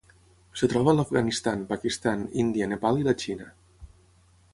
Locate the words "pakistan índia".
1.73-2.69